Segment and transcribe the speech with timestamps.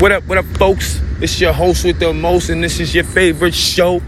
[0.00, 0.98] What up, what up, folks?
[1.20, 4.00] Is your host with the most, and this is your favorite show.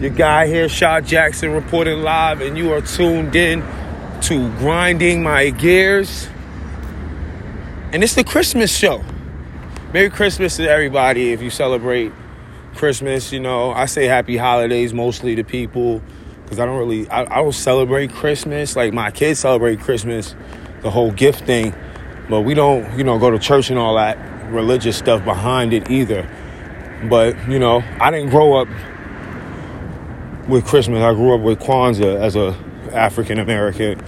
[0.00, 3.62] Your guy here, Shaw Jackson, reporting live, and you are tuned in
[4.22, 6.28] to Grinding My Gears.
[7.92, 9.04] And it's the Christmas show.
[9.92, 12.10] Merry Christmas to everybody if you celebrate
[12.74, 13.32] Christmas.
[13.32, 16.02] You know, I say happy holidays mostly to people
[16.42, 18.74] because I don't really, I, I don't celebrate Christmas.
[18.74, 20.34] Like my kids celebrate Christmas,
[20.82, 21.72] the whole gift thing,
[22.28, 25.90] but we don't, you know, go to church and all that religious stuff behind it
[25.90, 26.28] either.
[27.08, 28.68] But, you know, I didn't grow up
[30.48, 31.02] with Christmas.
[31.02, 32.56] I grew up with Kwanzaa as a
[32.92, 34.00] African American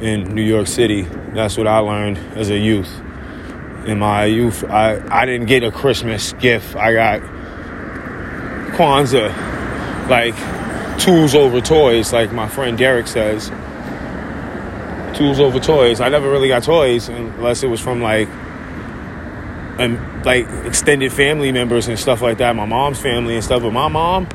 [0.00, 1.02] in New York City.
[1.32, 2.92] That's what I learned as a youth.
[3.86, 6.76] In my youth, I, I didn't get a Christmas gift.
[6.76, 7.20] I got
[8.72, 9.30] Kwanzaa,
[10.08, 10.34] like
[11.00, 13.50] tools over toys, like my friend Derek says.
[15.16, 16.00] Tools over toys.
[16.00, 18.28] I never really got toys unless it was from like
[19.78, 23.62] and like extended family members and stuff like that, my mom's family and stuff.
[23.62, 24.28] But my mom,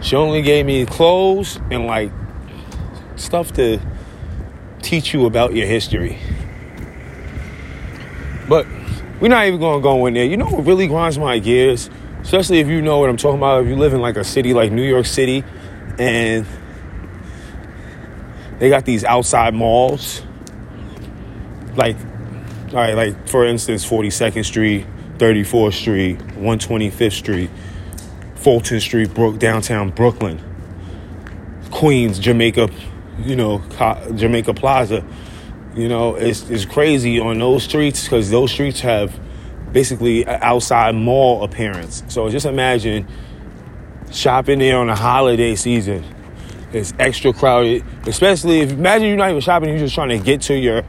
[0.00, 2.10] she only gave me clothes and like
[3.16, 3.80] stuff to
[4.80, 6.18] teach you about your history.
[8.48, 8.66] But
[9.20, 10.24] we're not even gonna go in there.
[10.24, 11.88] You know what really grinds my gears?
[12.22, 14.52] Especially if you know what I'm talking about, if you live in like a city
[14.52, 15.44] like New York City
[15.98, 16.46] and
[18.58, 20.22] they got these outside malls.
[21.76, 21.96] Like
[22.72, 24.86] all right, like for instance, 42nd Street,
[25.18, 27.50] 34th Street, 125th Street,
[28.34, 30.40] Fulton Street, Brook, downtown Brooklyn,
[31.70, 32.70] Queens, Jamaica,
[33.20, 33.62] you know,
[34.14, 35.04] Jamaica Plaza.
[35.74, 39.18] You know, it's, it's crazy on those streets because those streets have
[39.72, 42.02] basically outside mall appearance.
[42.08, 43.06] So just imagine
[44.10, 46.04] shopping there on a holiday season.
[46.72, 50.40] It's extra crowded, especially if imagine you're not even shopping, you're just trying to get
[50.42, 50.82] to your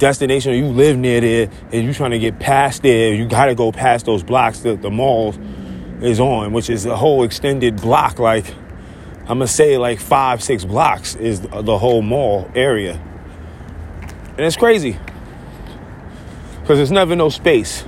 [0.00, 3.46] destination or you live near there and you're trying to get past there, you got
[3.46, 5.34] to go past those blocks that the mall
[6.02, 8.18] is on, which is a whole extended block.
[8.18, 8.52] Like,
[9.20, 13.00] I'm going to say like five, six blocks is the whole mall area.
[14.30, 14.98] And it's crazy
[16.60, 17.84] because there's never no space.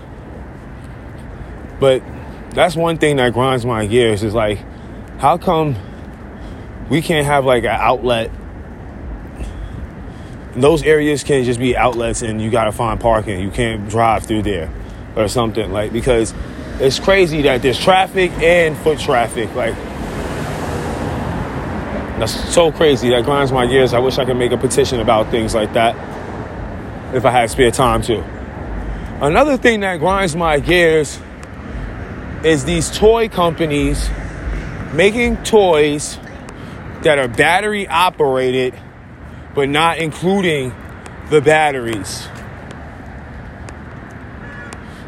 [1.81, 2.03] But
[2.51, 4.59] that's one thing that grinds my gears is like,
[5.19, 5.77] how come
[6.91, 8.31] we can't have like an outlet
[10.55, 13.41] those areas can just be outlets and you got to find parking.
[13.41, 14.71] You can't drive through there
[15.17, 16.35] or something like because
[16.79, 19.75] it's crazy that there's traffic and foot traffic like
[22.19, 23.93] that's so crazy that grinds my gears.
[23.93, 25.97] I wish I could make a petition about things like that
[27.15, 28.23] if I had spare time to.
[29.21, 31.19] Another thing that grinds my gears
[32.45, 34.09] is these toy companies
[34.93, 36.19] making toys
[37.03, 38.75] that are battery operated
[39.55, 40.75] but not including
[41.31, 42.29] the batteries.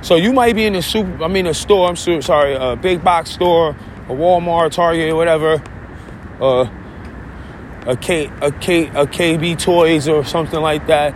[0.03, 2.77] So you might be in a super, I mean a store, I'm so, sorry, a
[2.77, 5.63] big box store, a Walmart, Target, whatever,
[6.41, 6.69] uh,
[7.87, 11.15] a K, a K, a KB Toys or something like that,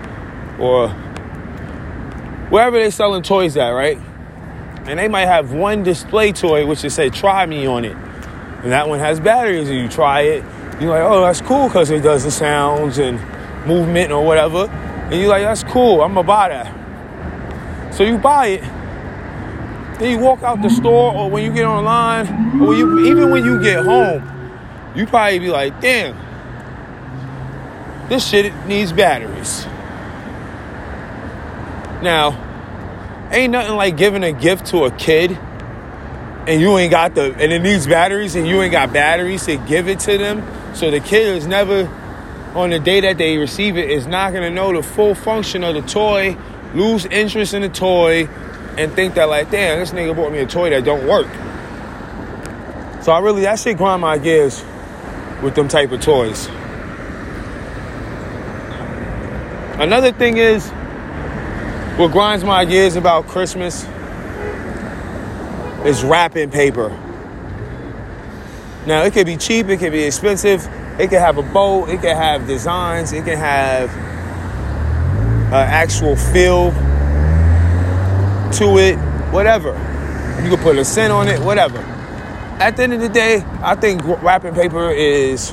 [0.59, 0.89] or
[2.49, 3.99] wherever they're selling toys at, right?
[4.87, 7.97] And they might have one display toy which is say "Try me" on it,
[8.63, 10.45] and that one has batteries, and you try it,
[10.81, 13.19] you're like, oh, that's cool because it does the sounds and
[13.67, 14.67] movement or whatever.
[14.67, 16.03] And you're like, that's cool.
[16.03, 17.95] I'm gonna buy that.
[17.95, 18.63] So you buy it.
[19.99, 23.45] Then you walk out the store, or when you get online, or you, even when
[23.45, 24.23] you get home,
[24.95, 26.17] you probably be like, damn,
[28.09, 29.65] this shit needs batteries.
[32.01, 35.37] Now, ain't nothing like giving a gift to a kid
[36.47, 39.57] and you ain't got the and it needs batteries and you ain't got batteries to
[39.57, 40.41] give it to them
[40.79, 41.89] so the kid is never,
[42.55, 45.75] on the day that they receive it, is not gonna know the full function of
[45.75, 46.37] the toy,
[46.73, 48.29] lose interest in the toy,
[48.77, 51.27] and think that like, damn, this nigga bought me a toy that don't work.
[53.03, 54.65] So I really that shit grind my gears
[55.43, 56.47] with them type of toys.
[59.81, 60.69] Another thing is
[61.99, 63.85] what grinds my gears about Christmas
[65.85, 66.97] is wrapping paper.
[68.89, 70.67] Now, it could be cheap, it could be expensive,
[70.99, 73.91] it could have a bow, it could have designs, it can have
[75.49, 76.71] an actual feel
[78.53, 78.97] to it,
[79.31, 79.73] whatever.
[80.43, 81.77] You can put a scent on it, whatever.
[82.61, 85.53] At the end of the day, I think wrapping paper is.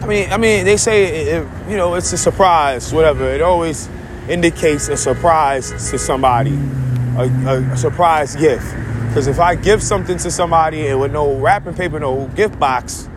[0.00, 3.28] I mean, I mean, they say it, you know it's a surprise, whatever.
[3.34, 3.88] It always
[4.28, 6.56] indicates a surprise to somebody,
[7.18, 7.24] a,
[7.72, 8.72] a surprise gift.
[9.14, 13.08] Because if I give something to somebody and with no wrapping paper, no gift box,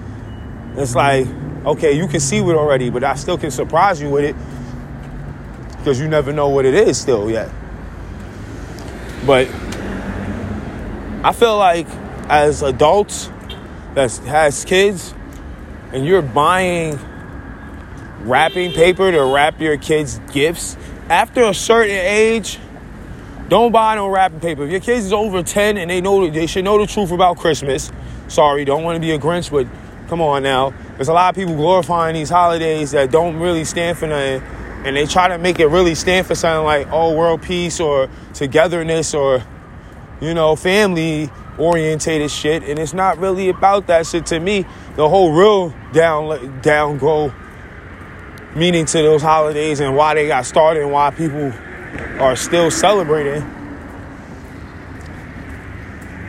[0.76, 1.26] it's like,
[1.66, 4.36] okay, you can see it already, but I still can surprise you with it.
[5.88, 7.50] because you never know what it is still yet.
[9.26, 9.48] But
[11.24, 11.88] I feel like
[12.30, 13.32] as adults
[13.96, 15.14] that has kids
[15.94, 17.00] and you're buying
[18.20, 20.76] wrapping paper to wrap your kids' gifts,
[21.10, 22.60] after a certain age,
[23.50, 24.64] don't buy no wrapping paper.
[24.64, 27.38] If your kids is over 10 and they know they should know the truth about
[27.38, 27.92] Christmas.
[28.28, 29.68] Sorry, don't want to be a Grinch, but
[30.10, 30.74] come on now.
[30.96, 34.42] There's a lot of people glorifying these holidays that don't really stand for nothing.
[34.86, 38.10] And they try to make it really stand for something like, oh, world peace or
[38.34, 39.44] togetherness or,
[40.22, 42.64] you know, family orientated shit.
[42.64, 44.66] And it's not really about that shit to me.
[44.96, 47.34] The whole real down, down go
[48.56, 51.54] meaning to those holidays and why they got started and why people
[52.20, 53.44] are still celebrating.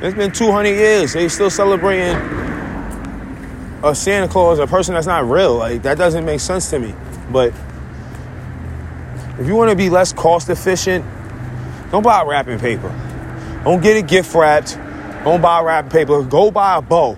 [0.01, 1.13] It's been 200 years.
[1.15, 2.17] They still celebrating
[3.83, 5.57] a Santa Claus, a person that's not real.
[5.57, 6.95] Like that doesn't make sense to me.
[7.31, 7.53] But
[9.39, 11.05] if you want to be less cost efficient,
[11.91, 12.95] don't buy wrapping paper.
[13.65, 14.79] Don't get it gift wrapped.
[15.25, 16.23] Don't buy wrapping paper.
[16.23, 17.17] Go buy a bow.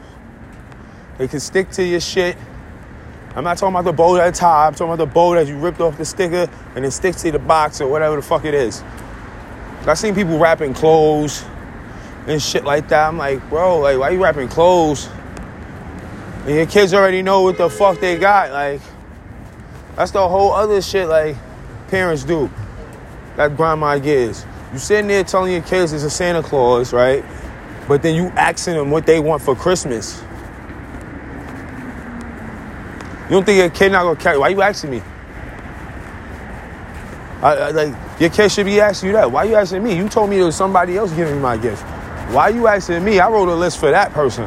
[1.18, 2.36] It can stick to your shit.
[3.34, 4.66] I'm not talking about the bow that tie.
[4.66, 7.30] I'm talking about the bow that you ripped off the sticker and it sticks to
[7.30, 8.82] the box or whatever the fuck it is.
[9.86, 11.44] I've seen people wrapping clothes
[12.26, 13.08] and shit like that.
[13.08, 15.08] I'm like, bro, like, why you wrapping clothes?
[16.44, 18.50] And your kids already know what the fuck they got.
[18.50, 18.80] Like,
[19.96, 21.36] that's the whole other shit, like,
[21.88, 22.50] parents do.
[23.36, 24.44] That grandma gives.
[24.72, 27.24] You sitting there telling your kids it's a Santa Claus, right?
[27.88, 30.22] But then you asking them what they want for Christmas.
[33.02, 34.38] You don't think your kid not gonna carry?
[34.38, 35.02] Why you asking me?
[37.42, 39.30] I, I, like your kid should be asking you that.
[39.30, 39.96] Why you asking me?
[39.96, 41.82] You told me it was somebody else giving me my gift.
[42.32, 43.18] Why you asking me?
[43.18, 44.44] I wrote a list for that person,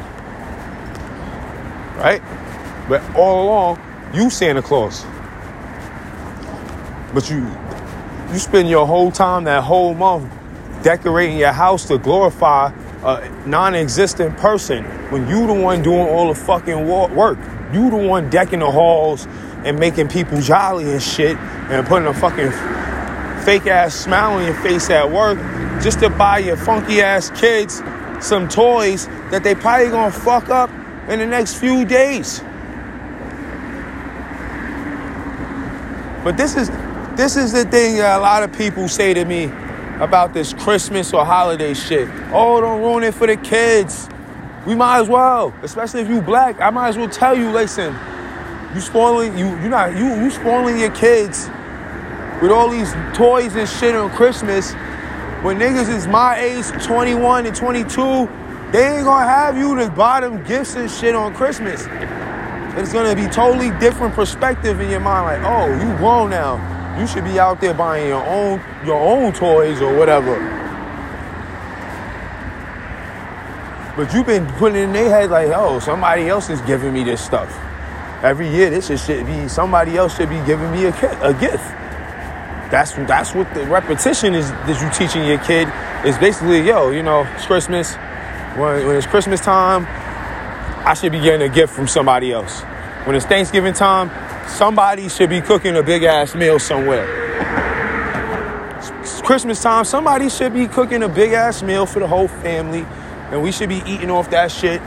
[1.97, 2.21] right?
[2.88, 3.80] But all along,
[4.13, 5.06] you Santa Claus.
[7.13, 7.47] But you
[8.31, 10.31] you spend your whole time that whole month
[10.83, 12.71] decorating your house to glorify
[13.03, 17.39] a non-existent person when you the one doing all the fucking work.
[17.74, 19.28] You the one decking the halls
[19.66, 22.52] and making people jolly and shit and putting a fucking
[23.44, 25.38] fake ass smile on your face at work
[25.81, 27.81] just to buy your funky ass kids
[28.22, 30.70] some toys that they probably gonna fuck up
[31.10, 32.42] in the next few days.
[36.24, 36.69] But this is
[37.16, 39.52] this is the thing that a lot of people say to me
[40.00, 42.10] about this Christmas or holiday shit.
[42.31, 44.10] Oh, don't ruin it for the kids.
[44.65, 46.62] We might as well, especially if you black.
[46.62, 47.94] I might as well tell you, listen,
[48.74, 51.50] you spoiling you you not you you spoiling your kids
[52.42, 54.74] with all these toys and shit on Christmas.
[55.44, 58.30] When niggas is my age, 21 and 22,
[58.71, 61.86] they ain't gonna have you to buy them gifts and shit on Christmas.
[62.77, 65.44] It's gonna be totally different perspective in your mind.
[65.44, 66.98] Like, oh, you grown now.
[66.98, 70.36] You should be out there buying your own your own toys or whatever.
[73.95, 77.24] But you've been putting in their head like, oh, somebody else is giving me this
[77.24, 77.56] stuff.
[78.24, 81.63] Every year, this should be somebody else should be giving me a, a gift.
[82.72, 85.68] That's that's what the repetition is that you teaching your kid
[86.07, 87.94] is basically, yo, you know, it's Christmas.
[88.56, 89.86] When, when it's Christmas time,
[90.88, 92.62] I should be getting a gift from somebody else.
[93.06, 94.10] When it's Thanksgiving time,
[94.48, 97.06] somebody should be cooking a big ass meal somewhere.
[99.01, 102.88] It's Christmas time, somebody should be cooking a big ass meal for the whole family
[103.33, 104.80] and we should be eating off that shit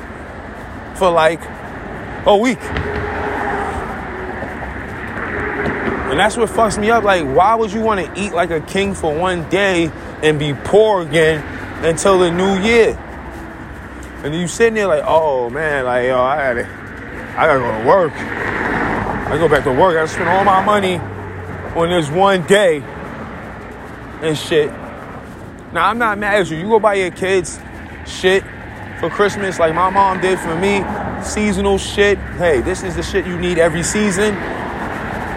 [0.95, 1.41] for like
[2.27, 2.61] a week.
[6.07, 7.03] And that's what fucks me up.
[7.03, 9.91] Like, why would you want to eat like a king for one day
[10.23, 11.43] and be poor again
[11.85, 12.97] until the new year?
[14.23, 16.67] And you sitting there like, oh man, like yo, I gotta,
[17.37, 18.13] I gotta go to work.
[18.13, 19.97] I go back to work.
[19.97, 20.99] I spend all my money
[21.75, 22.79] on this one day
[24.23, 24.71] and shit.
[25.73, 26.59] Now I'm not mad at you.
[26.59, 27.59] You go buy your kids
[28.07, 28.45] shit
[29.01, 30.85] for Christmas like my mom did for me,
[31.23, 32.19] seasonal shit.
[32.39, 34.35] Hey, this is the shit you need every season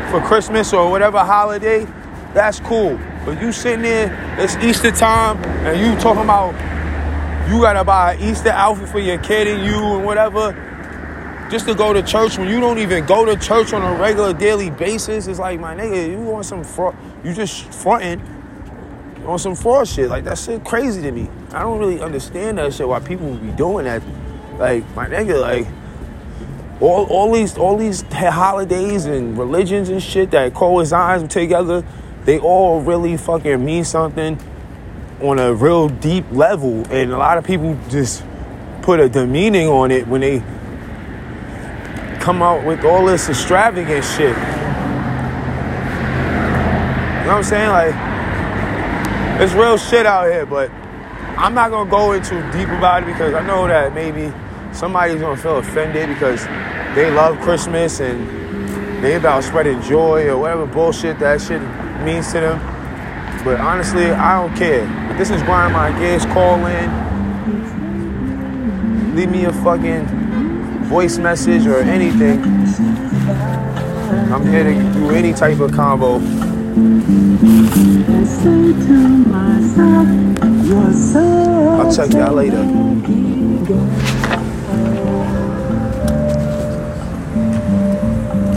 [0.10, 1.86] for Christmas or whatever holiday.
[2.34, 3.00] That's cool.
[3.26, 6.54] But you sitting there, it's Easter time, and you talking about
[7.50, 10.54] you gotta buy an Easter outfit for your kid and you and whatever
[11.50, 14.34] just to go to church when you don't even go to church on a regular
[14.34, 15.26] daily basis.
[15.26, 18.22] It's like, my nigga, you want some fraud, you just fronting
[19.30, 20.10] on some fraud shit.
[20.10, 21.30] Like that shit crazy to me.
[21.52, 22.88] I don't really understand that shit.
[22.88, 24.02] Why people be doing that?
[24.58, 25.68] Like my nigga, like
[26.82, 31.86] all all these all these holidays and religions and shit that coincide together,
[32.26, 34.40] they all really fucking mean something
[35.22, 36.86] on a real deep level.
[36.92, 38.24] And a lot of people just
[38.82, 40.40] put a demeaning on it when they
[42.20, 44.36] come out with all this extravagant shit.
[47.20, 47.70] You know what I'm saying?
[47.70, 48.09] Like,
[49.40, 50.70] it's real shit out here, but
[51.38, 54.34] I'm not gonna go into deep about it because I know that maybe
[54.74, 56.46] somebody's gonna feel offended because
[56.94, 58.28] they love Christmas and
[59.02, 61.62] they about spreading joy or whatever bullshit that shit
[62.04, 62.60] means to them.
[63.46, 64.86] But honestly, I don't care.
[65.18, 67.10] This is grind my gears, call in.
[69.16, 70.06] Leave me a fucking
[70.88, 72.44] voice message or anything.
[74.34, 76.20] I'm here to do any type of combo.
[81.80, 84.09] I'll check y'all later.